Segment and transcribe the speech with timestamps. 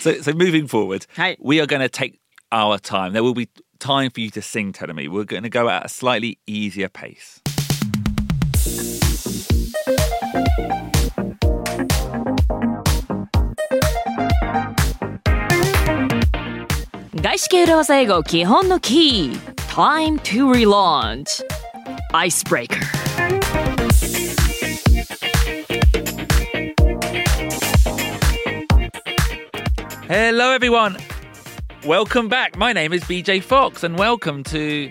[0.00, 1.06] So, so moving forward,
[1.40, 2.20] we are going to take
[2.52, 3.12] our time.
[3.12, 3.48] There will be
[3.78, 5.08] time for you to sing, Telemi.
[5.08, 7.40] We're going to go at a slightly easier pace.
[19.56, 21.42] Time to relaunch.
[22.14, 22.97] Icebreaker.
[30.07, 30.97] Hello, everyone.
[31.85, 32.57] Welcome back.
[32.57, 34.89] My name is BJ Fox, and welcome to,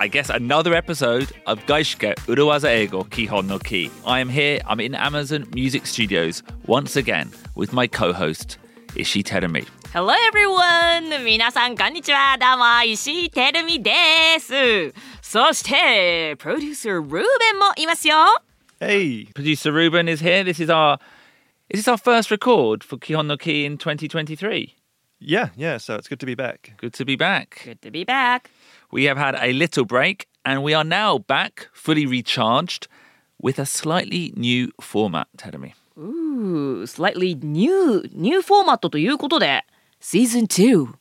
[0.00, 3.90] I guess, another episode of Gaishike Uruwaza Ego Kihon no Ki.
[4.04, 8.58] I am here, I'm in Amazon Music Studios once again with my co host,
[8.96, 9.66] Ishi Terumi.
[9.92, 11.24] Hello everyone!
[11.24, 13.90] 皆さんこんにちはどうも石井てるみで
[14.38, 17.22] すそしてプロデューサールーベン
[17.58, 18.16] もいますよ
[18.80, 19.26] Hey.
[19.34, 20.44] Producer Ruben is here.
[20.44, 20.98] This is our.
[21.68, 24.74] Is this our first record for Kihon no Ki in 2023?
[25.20, 26.74] Yeah, yeah, so it's good to be back.
[26.78, 27.62] Good to be back.
[27.64, 28.50] Good to be back
[28.90, 32.88] We have had a little break and we are now back fully recharged
[33.40, 35.74] with a slightly new format, Terumi.
[35.98, 39.64] Ooh, slightly new, new フォーマットということで
[40.00, 40.94] Season 2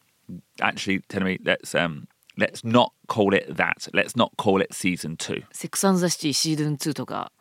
[0.59, 3.87] Actually, Terumi, let's um let's not call it that.
[3.93, 5.43] Let's not call it season 2.
[5.51, 7.31] セックスザシティシーズン2とか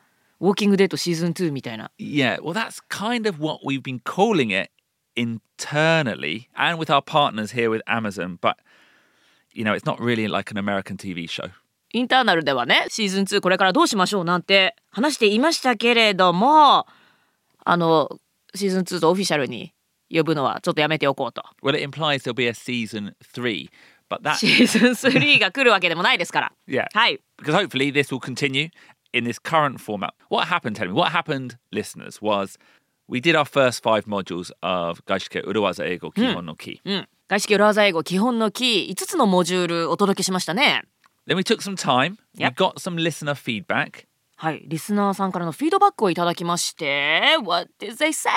[0.42, 4.72] ウォーキングデートシーズン2みたいな Yeah, well that's kind of what we've been calling it
[5.16, 8.56] internally and with our partners here with Amazon, but
[9.54, 11.52] you know, it's not really like an American TV show.
[11.94, 16.86] インターナルではねシーズン2これからどうしましょうなんて話していましたけれども
[17.66, 18.10] あの
[18.56, 19.74] シーズン2とオフィシャルに
[20.10, 23.70] 呼ぶのはちょっとやめておこうと Well, it implies there'll be a season 3,
[24.10, 26.86] but that シーズン3が来るわけでもないですから yeah.
[26.94, 28.70] はい because hopefully this will continue
[29.13, 30.13] in this current format.
[30.29, 32.59] What happened, tell me, what happened, listeners, was
[33.09, 36.81] we did our first five modules of Gaishike Uruwaza Eigo Kihon no Ki.
[36.85, 40.83] うん外資系裏技英語基本のキー5つのモジュールお届けしましたね
[41.27, 42.19] Then we took some time.
[42.39, 42.55] We Yep.
[42.55, 44.05] got some listener feedback.
[44.37, 48.31] はいリスナーさんからのフィードバックをいただきまして What did they say?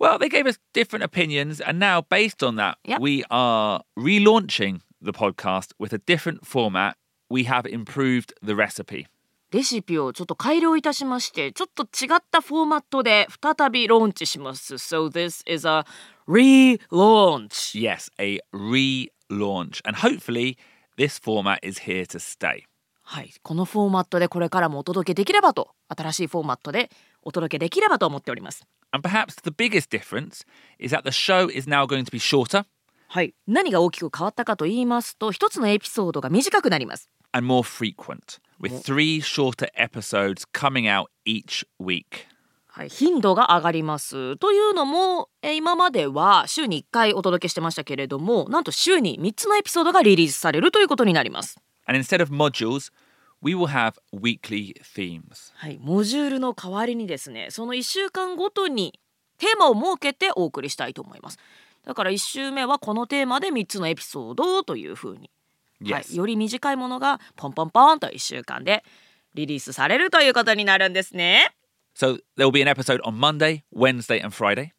[0.00, 3.00] Well, they gave us different opinions, and now, based on that, Yep.
[3.00, 6.94] we are relaunching the podcast with a different format.
[7.28, 9.06] We have improved the recipe.
[9.53, 15.85] レシピをちょっと改良いたしましてちょっと違ったフォーマットで再びローンチします So this is a
[16.27, 19.79] relaunch Yes, a relaunch.
[19.85, 20.57] And hopefully,
[20.97, 22.63] this format is here to stay.
[23.03, 26.89] はいこのフォーマットでこれからもお届けできればと新しいフォーマットで
[27.21, 30.47] お届けできればと思っております And perhaps the biggest difference
[30.79, 32.65] is that the show is now going to be shorter
[33.09, 42.25] はい何が大きく変わったかと言いますと一つのエピソードが短くなります and more frequent, with three shorter episodes coming out each week.
[42.67, 44.37] はい、頻度が上がります。
[44.37, 51.59] というのもえー今までは週に1回お届けしてましたけれどもなんと週に3つのエピソードがリリースされるということになります。
[51.85, 52.91] And instead of modules,
[53.43, 55.51] we will have weekly themes.
[55.55, 58.99] はい、モジュールの代わりにですねその1週間ごとに
[59.37, 61.37] テーマを設けてお送りしたいと思います。
[61.85, 65.29] だから1週目はこのテーマで3つのエピソードというふうに、
[65.91, 68.83] はいより短いものがポンポンポンと1週間で
[69.33, 71.51] リリースされるということになるんですね
[71.95, 74.71] So there will be an episode on Monday, Wednesday, and Friday.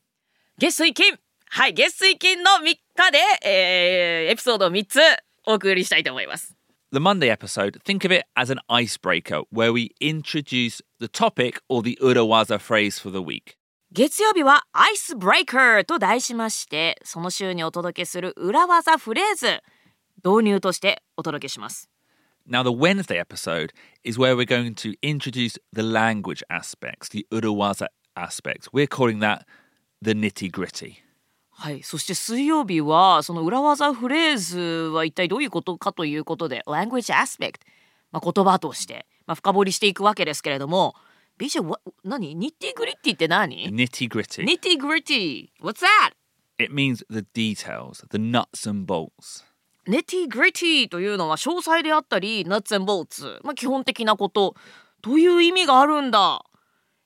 [0.59, 1.19] 月水金
[1.51, 2.79] はい月水金の3日
[3.13, 5.01] で、えーエピソードを3つ
[5.47, 6.57] お送りしたいと思います
[6.93, 11.83] The Monday episode, think of it as an icebreaker where we introduce the topic or
[11.83, 13.57] the Urawaza phrase for the week.
[13.91, 19.61] 月曜日はアイスブレイカーと題しましてその週にお届けする裏技フレーズ
[20.25, 21.89] 導入としてお届けします
[22.47, 23.73] Now, the Wednesday episode
[24.05, 27.87] is where we're going to introduce the language aspects, the Urawaza
[28.17, 28.69] aspects.
[28.71, 29.47] We're calling that
[30.03, 30.97] the nitty gritty.
[31.57, 34.59] はいそして水曜日はその裏技フレーズ
[34.93, 37.61] は一体どういうことかということで language aspect、
[38.11, 40.95] まあ、言葉として、まあ、深掘りしていくわけですけれども
[41.39, 44.45] BJ わ何ニッティグリッティって何 Nitty gritty.
[44.45, 46.13] ニッティグリッティ What's that?
[46.59, 49.45] It means the details, the nuts and bolts.
[49.87, 54.55] ネティグリティというのは詳細であったりナッツ and ボーツ、まあ、基本的なこと
[55.03, 56.43] という意味があるんだ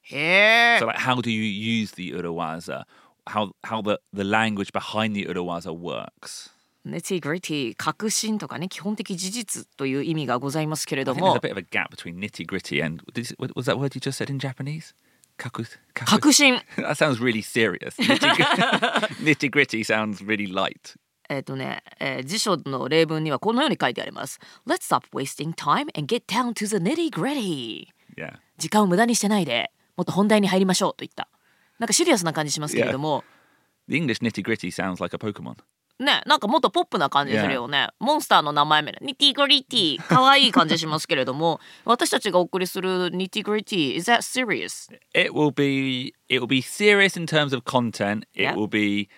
[0.03, 2.85] へえ So, like, how do you use the Urawaza?
[3.27, 6.51] How how the, the language behind the Urawaza works?
[6.85, 13.67] ネティグリティ確信とかね基本的事実という意味がございますけれど think there's も a bit of a gap between nitty gritty and did was
[13.67, 14.95] that word you just said in Japanese?
[15.37, 17.97] Kaku- 確信 that sounds really serious.
[17.99, 20.95] Nitty gritty sounds really light.
[21.29, 24.39] えっ、とね、えー辞書の例文にはこのように書いてあります。
[24.67, 27.89] Let's stop wasting time and get down to the nitty gritty.
[28.17, 28.35] Yeah.
[28.59, 31.29] 時間を無駄にしてないでもっと本題に入りましょうといった。
[31.79, 33.25] なんかシリアスな感じしますけれども、
[33.89, 35.57] The English nitty gritty sounds like a Pokemon.
[36.01, 44.89] ねなんかもっとポップな感じするよね、モンスターの名前名ニティグリティ可愛い感じしますけれども私たちがお送りするニティグリティ is that serious?
[45.13, 48.27] It will be it will be serious in terms of content.
[48.35, 48.55] It Yeah.
[48.55, 49.09] will be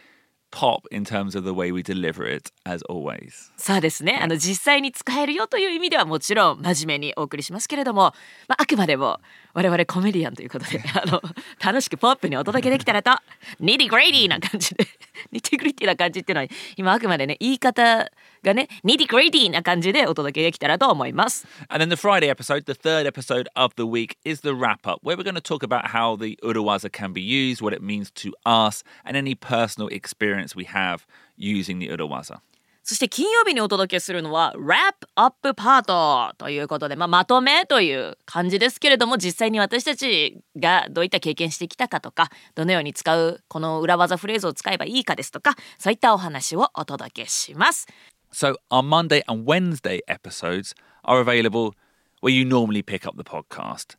[0.50, 3.50] pop in terms of the way we deliver it, as always.
[3.56, 8.12] そうですねあの実際に使えるよという意味ではもちろん真面目にお送りしますけれども、
[8.49, 9.20] まあ、あくまでも
[9.55, 11.23] 我々コメディアンということで あの
[11.62, 13.12] 楽しくポップにお届けできたらと
[13.61, 14.87] nitty-gritty な感じで
[15.33, 18.11] nitty-gritty な感じっていうのは今あくまでね言い方
[18.43, 21.47] がね nitty-gritty な感じでお届けできたらと思います。
[21.69, 25.17] And then the Friday episode, the third episode of the week, is the wrap up, where
[25.17, 28.33] we're going to talk about how the Urawaza can be used, what it means to
[28.45, 31.07] us, and any personal experience we have
[31.37, 32.41] using the Urawaza.
[32.83, 47.87] そして金曜日にお届けするのは Wrap Up パートということで、まあ、まとめという感じですけれども実際に私たちがどういった経験してきたかとかどのように使うこの裏技フレーズを使えばいいかですとかそういったお話をお届けします。
[48.32, 50.75] So our Monday and Wednesday episodes
[51.05, 51.75] are available
[52.21, 53.97] where you normally pick up the podcast.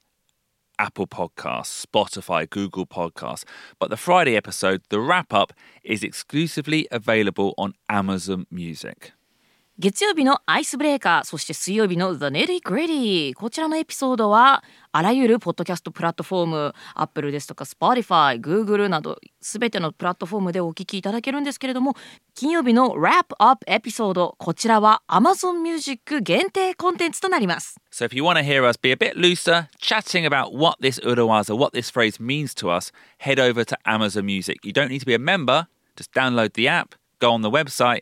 [0.79, 3.43] Apple Podcasts, Spotify, Google Podcasts.
[3.77, 9.11] But the Friday episode, the wrap up, is exclusively available on Amazon Music.
[9.79, 21.95] 月曜日のアイスブレーカーそして水曜日の The Nitty Gritty こちらのエピソードはあらゆるポッドキャストプラットフォーム Apple ですとか Spotify、Google などすべてのプラットフォームでお聞きいただけるんですけれども
[22.35, 28.97] 金曜日の Wrap Up エピソードこちらは Amazon Music 限定コンテンツとなります So if you want to hear us be a
[28.97, 33.63] bit looser, chatting about what this Urawaza, what this phrase means to us, head over
[33.63, 34.57] to Amazon Music.
[34.63, 38.01] You don't need to be a member, just download the app, go on the website,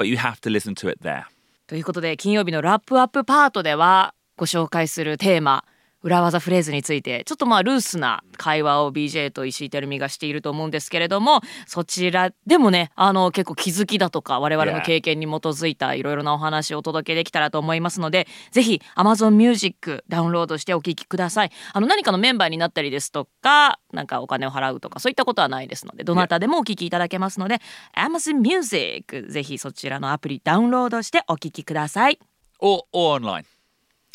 [0.00, 1.24] but you have to listen to it there.
[1.66, 5.64] ということで金曜日のラップアップパートではご紹介するテーマ
[6.02, 27.58] 裏技フレーズについてちょっとまあルースな会話を BJ と石井てるみがしていると思うんですけれどもそちらでもねあの結構気づきだとか我々の経験に基づいたいろいろなお話をお届けできたらと思いますのでぜひ Amazon Music ダウンロードしてお聞きくださいあの何かのメンバーになったりですとかなんかお金を払うとかそういったことはないですのでどなたでもお聞きいただけますので
[27.96, 32.18] Amazon Music ぜひそちらのアプリダウンロードしてお聞きください
[32.62, 33.59] Or, or online.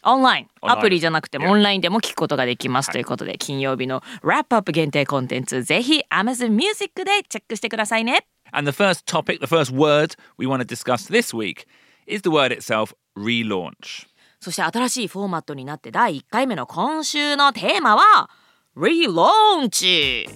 [0.05, 10.45] オンラインアプリじゃなくても.オンラインでも聞くことができますということで金曜日の Wrap Up 限定コンテンツぜひ Amazon Music でチェックしてくださいね And the first topic, the first word we
[10.47, 11.65] want to discuss this week
[12.07, 14.07] is the word itself relaunch.
[14.39, 18.29] そして新しいフォーマットになって第1回目の今週のテーマは
[18.77, 20.27] Relaunch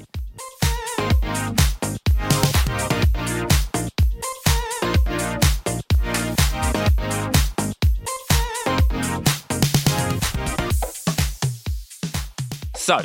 [12.88, 13.00] So,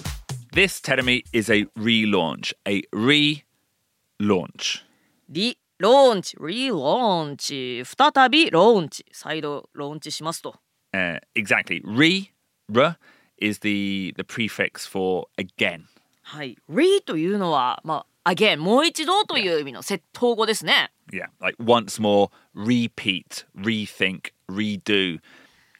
[0.54, 4.83] this Teremi is a relaunch, a relaunch.
[5.30, 10.56] リローンチ、リローンチ、再びローンチ、再度ローンチしますと。
[10.92, 11.81] Uh, exactly.
[11.86, 12.31] Re,
[12.74, 12.98] r
[13.38, 15.83] is the, the prefix for again.
[16.24, 20.92] はい、re というのは、まあ、again もう一度という意味の窃盗語ですね。
[21.12, 25.19] Yeah, like once more, repeat, rethink, redo.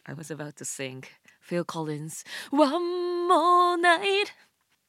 [0.06, 1.04] I was about to sing
[1.40, 4.27] Phil Collins One More Night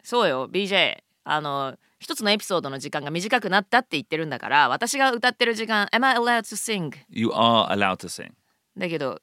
[0.03, 6.93] そうよ BJ あの一つのエピソードの時間が短くなったって言ってるんだから私が歌ってる時間 Am I allowed to sing?
[7.09, 8.33] You are allowed to sing.
[8.77, 9.21] だけど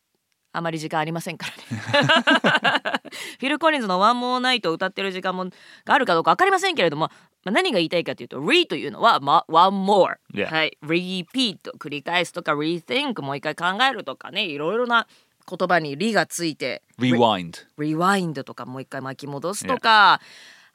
[0.51, 3.01] あまり時間ありませんからね
[3.39, 7.09] フィル・コリンズの「One More Night」を歌ってる時間もがあるかどうか分かりませんけれども、
[7.43, 10.17] まあ、何が言いたいかというと「re」というのは、ま、One More.
[10.45, 15.07] はい、Repeat 繰り返すとか Rethink もう一回考えるとかねいろいろな
[15.49, 20.21] 言葉に「り」がついて Rewind, Rewind とかもう一回巻き戻すとか、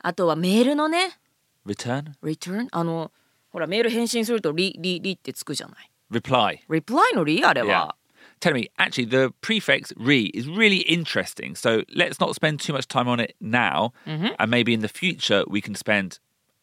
[0.03, 1.19] あとはメールのね
[1.67, 3.13] return, Return あの
[3.51, 6.61] ほらメール返信すると「り」「り」「り」ってつくじゃない reply.
[6.69, 7.97] Reply の「り」あれ.は、
[8.41, 11.55] Tell me, actually, the prefix re is really interesting.
[11.55, 13.93] So let's not spend too much time on it now.
[14.07, 16.21] And maybe in the future, we can spend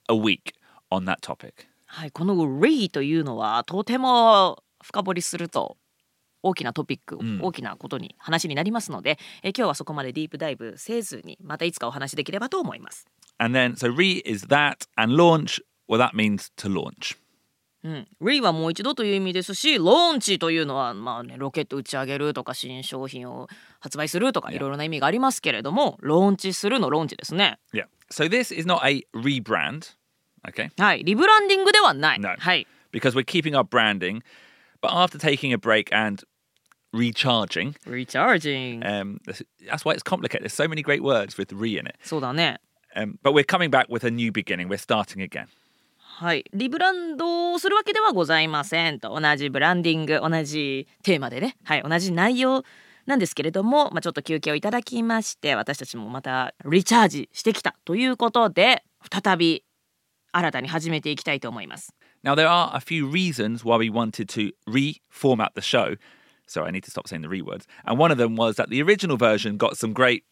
[0.07, 0.53] a week
[0.89, 1.67] on that topic.
[1.85, 5.77] はい、この「re」というのはとても深掘りすると
[6.45, 13.07] 大きなトピック、大きなことに話になりますのでえ今日はそこまでディープダイブせずにまたいつかお話できればと思います。
[13.39, 15.59] And then, so re is that, and launch,
[15.89, 17.17] well, that means to launch.
[17.83, 23.47] うん、re はもう一度という意味ですしローンチというのは、まあね、ロケット打ち上げるとか新商品を
[23.79, 27.59] 発売するとかいろいろな意味がありますけれどもローンチするのローンチですね。
[27.73, 27.85] Yeah.
[28.11, 29.95] So this is not a rebrand,
[30.47, 30.71] okay?
[30.81, 32.19] はい、リブランディングではない。
[32.19, 32.35] No.
[32.37, 34.21] はい、Because we're keeping our branding.
[34.81, 36.23] But after taking a break and
[36.95, 40.43] recharging, recharging、um, that's why it's complicated.
[40.43, 41.95] There's so many great words with re in it.
[42.03, 42.59] そうだね。
[42.95, 44.69] Um, but we're coming back with a new beginning.
[44.69, 45.47] We're starting again.
[45.99, 52.63] はい、リブランドをするわけではございませんと同じブランディング同じテーマでね、はい、同じ内容
[53.05, 59.65] なんですけれども、まあ、ちょっと休憩をいただきまして私たちもまたリチャージしてきたということで再び
[60.31, 61.93] 新たに始めていきたいと思います。
[62.23, 65.97] Now, there are a few reasons why we wanted to reformat the show.
[66.46, 67.66] Sorry, I need to stop saying the re words.
[67.84, 70.24] And one of them was that the original version got some great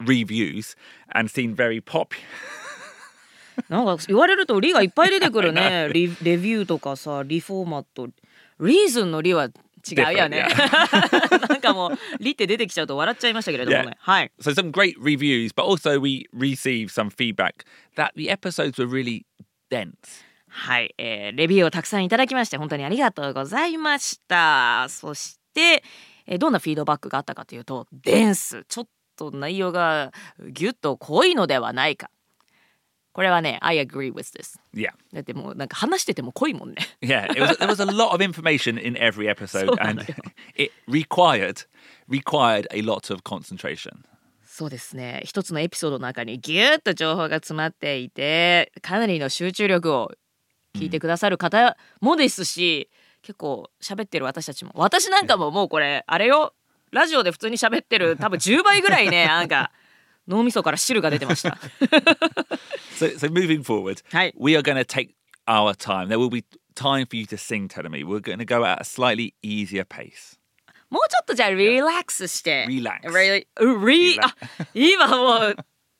[0.00, 0.76] reviews
[1.14, 2.22] and seemed very popular.
[3.68, 8.08] なんか言われると「リ」がいっぱい出てくるねリレビューとかさリフォーマット
[8.58, 13.96] リーズンの「リ」は違うよね Different, なんかもう「リ」って出てきちゃうと笑っちゃいましたけれどもね Yeah.
[13.98, 14.32] はい。
[14.40, 17.64] So, some great reviews, but also we received some feedback
[17.96, 19.24] that the episodes were really
[19.70, 19.92] dense.
[20.48, 28.63] はい、えーレビューをたくさんいただきまして本当にありがとうございましたそして、 えーどんなフィードバックがあったかというとデンス。
[28.67, 30.11] ちょっと内容が
[30.51, 32.11] ギュッと濃いのではないか。
[33.11, 34.91] これはね I agree with this Yeah.
[35.11, 36.75] だってもうなんか話してても濃いもんね。
[37.01, 40.05] Yeah, it was, there was a lot of information in every episode, and
[40.55, 41.65] it required
[42.07, 44.05] required a lot of concentration.
[44.45, 45.21] そうですね。
[45.25, 50.11] 一つのエピソードの中にギュッと情報が詰まっていてかなりの集中力を
[50.75, 52.89] 聞いてくださる方もですし、
[53.21, 56.53] 結構喋ってる私たちも私なんかももうこれあれよ
[56.91, 59.71] ラジオで普通に喋ってる 多分10倍ぐらいねなんか
[60.27, 61.57] 脳みそから汁が出てました。
[62.99, 64.33] So, so moving forward, Hey.
[64.37, 65.15] we are going to take
[65.47, 66.09] our time.
[66.09, 66.43] There will be
[66.75, 68.03] time for you to sing, Telemi.
[68.03, 70.37] We're going to go at a slightly easier pace.
[70.89, 72.65] もうちょっとじゃあリラックスして。
[72.67, 73.01] Relax.
[73.09, 74.35] Really- うリあ
[74.73, 75.55] 今もう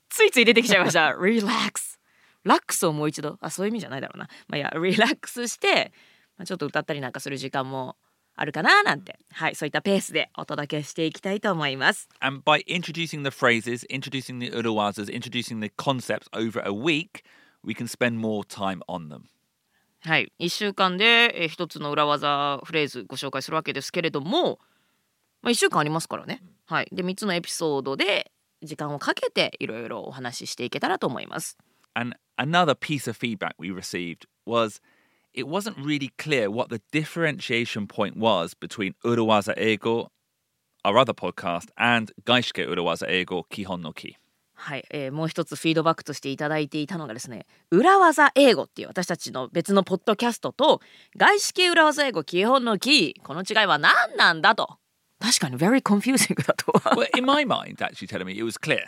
[0.10, 1.16] ついつい出てきちゃいました。
[1.24, 2.00] リラックス。
[2.44, 3.38] ラックスをもう一度。
[3.42, 4.28] あそういう意味じゃないだろうな。
[4.48, 5.92] まあいやリラックスして、
[6.40, 7.98] まあ、ちょっと歌ったりなんかする時間も
[8.36, 9.20] あるかななんて。
[9.32, 12.08] はいそういったペースでお届けしていきたいと思います。
[12.22, 17.24] And by introducing the phrases, introducing the uruwazas, introducing the concepts over a week,
[17.64, 19.24] we can spend more time on them.
[20.02, 24.60] はい1週間でえー一つの裏技フレーズご紹介するわけですけれども、
[25.42, 26.42] まあ、1週間ありますからね。
[26.66, 28.32] はい、で3つのエピソードで
[28.64, 31.58] 時間をかけていろいろお話ししていけたらと思います。
[31.96, 34.82] And another piece of feedback we received was
[35.34, 40.10] it wasn't really clear what the differentiation point was between Uruwaza Ego,
[40.84, 44.16] our other podcast, and Gaishike Uruwaza Ego Kihon no Ki.
[44.62, 50.82] はい、えーもう一つフィードバックとしていただいていたのがですね裏技英語っていう私たちの別のポッドキャストと
[51.16, 54.78] 外資系裏技英語基本のキーこの違いは何なんだと
[55.22, 58.84] 確かに very confusing だと well, in my mind, actually, telling me it was clear.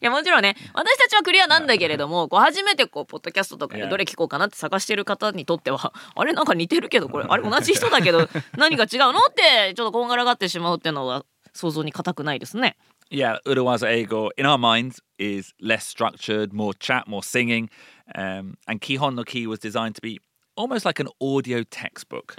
[0.00, 12.76] いやもちろんね私たちはクリアなんだけれどもこう初めてこうポッドキャストとかでどれ聞こうかなって探している方にとっては あれなんか似てるけどこれあれ同じ人だけど 何か違うのってちょっとこんがらがってしまうっていうのは想像に難くないですね。
[13.08, 17.68] いや、ウルワザ英語、in our minds is less structured, more chat, more singing,、
[18.16, 20.20] and 基本の キー was designed to be
[20.56, 22.34] almost like an audio textbook、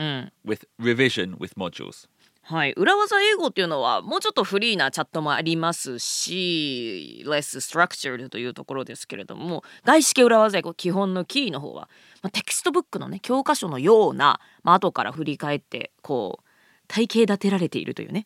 [0.45, 2.07] with revision with modules.
[2.49, 11.89] はい、裏技英語っていうのはもうちょっとフリーなチャットもありますし less structured というところですけれども外資系裏技英語基本のキーの方は、
[12.21, 16.43] まあ、テキストブックのね教科書のような、まあ後から振り返ってこう
[16.87, 18.25] 体系立てられているというね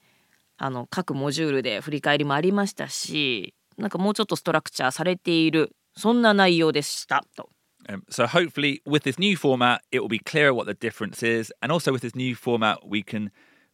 [0.57, 7.49] あの各モジュールで振り返りもありましたしなんかもうちょっとストラクチャーされているそんな内容でしたと。
[7.89, 11.73] Um, so hopefully, with this new format, it will be clearer what the difference is, and
[11.73, 13.31] also with this new format, we can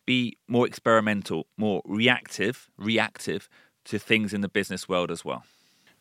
[0.07, 3.47] be more experimental, more reactive, reactive
[3.85, 5.41] to things in the business world as well.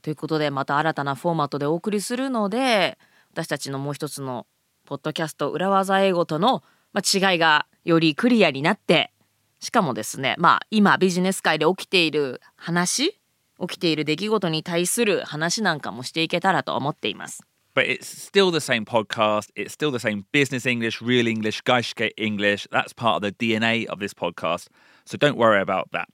[0.00, 2.96] ということでまた新たなフォーマットでお送りするので
[3.32, 4.46] 私たちのもう一つの
[4.86, 6.62] ポッドキャスト裏技英語との、
[6.94, 9.12] 違いがよりクリアになって
[9.60, 13.18] しかもですねまあ今ビジネス界で起きている話
[13.60, 17.42] 起きている出来事に対する話なんかもしていけたらと思っています。
[17.76, 19.50] But it's still the same podcast.
[19.54, 22.66] It's still the same business English, real English, Gaishke English.
[22.72, 24.68] That's part of the DNA of this podcast.
[25.04, 26.06] So don't worry about that.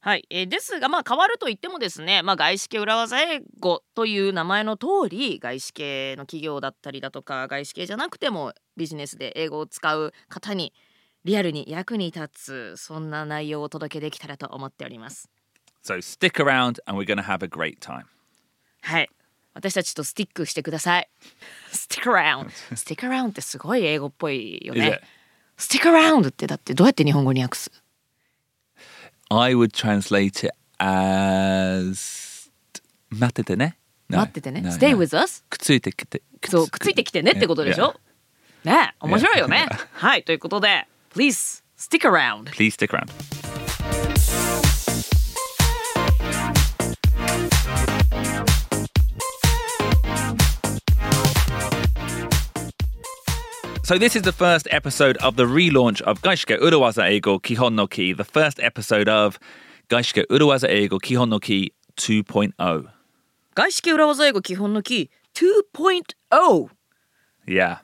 [0.00, 10.72] はい、えーですがまあ変わると言ってもですね、まあ、外資系裏技英語という名前の通り外資系の企業だったりだとか外資系じゃなくてもビジネスで英語を使う方に
[11.24, 15.28] リアルに役に立つそんな内容をお届けできたらと思っております。
[15.84, 18.04] So stick around and we're going to have a great time.
[18.82, 19.10] はい
[19.56, 21.08] 私たちとスティックしてください。
[21.72, 25.00] Stick around。Stick around ってすごい英語っぽいよね。
[25.56, 27.72] Stick around ってだってどうやって日本語に訳す
[29.30, 32.50] ?I would translate it as
[33.08, 33.78] 待っててね。
[34.10, 34.60] 待っててね。
[34.66, 35.42] Stay with us?
[35.48, 36.20] くっついてきて。
[36.42, 37.98] くっ,ついてきてねってことでしょ、
[38.66, 38.82] yeah.
[38.82, 39.66] ね面白いよね。
[39.94, 43.06] はい、ということで、Please stick around!Please stick around!
[53.86, 57.86] So this is the first episode of the relaunch of Gaishike Uruwaza Ego Kihon no
[57.86, 59.38] Ki, the first episode of
[59.88, 62.52] Gaishike Uruwaza Ego Kihon no Ki 2.0.
[63.54, 66.70] Gaishike Uruwaza Ego Kihon no Ki 2.0.
[67.46, 67.78] Yeah.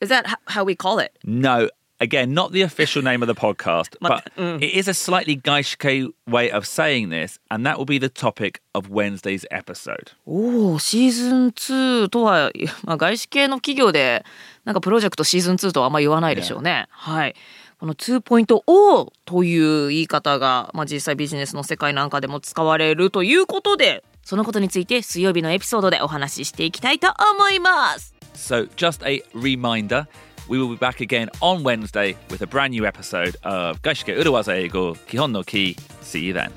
[0.00, 1.18] Is that how we call it?
[1.22, 1.68] No,
[2.00, 6.50] again, not the official name of the podcast, but it is a slightly Gaishike way
[6.50, 10.12] of saying this, and that will be the topic of Wednesday's episode.
[10.26, 12.50] おおシーズン2とは、
[12.84, 14.24] まあ、外資系の企業で
[14.64, 16.86] なんかプロジェクトシーズン2とはあんま言わないでしょうね。
[16.90, 17.34] はい。
[17.78, 28.14] この2.0という言い方が、まあ、実際ビジネスの世界なんかでも使われるということでそのことについて水曜日のエピソードでお話ししていきたいと思います。
[28.34, 30.06] So, just a reminder
[30.48, 34.54] we will be back again on Wednesday with a brand new episode of Gaishike Uruwaza
[34.54, 35.76] Eigo Kihon no Ki.
[36.02, 36.50] See you then.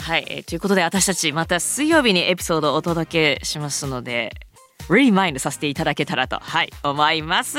[0.00, 4.32] はい、えーということで私たちまた水曜日にエピソードをお届けしますので
[4.90, 7.58] リマインドさせていただけたらとはい思います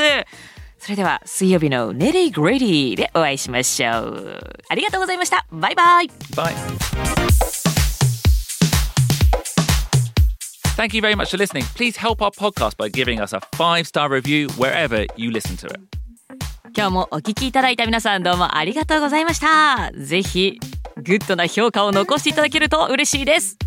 [0.79, 7.28] それでは水曜日のネリーグレディでお会いしましょうありがとうございましたバイバイ Bye.
[10.79, 11.65] Thank you very much for listening.
[11.75, 15.67] Please help our podcast by giving us a five star review wherever you listen to
[15.67, 15.77] it.
[16.73, 20.57] 今日もお聞きいただいた皆さんどうもありがとうございましたぜひ
[20.95, 23.57] グッドな評価を残していただけると嬉しいです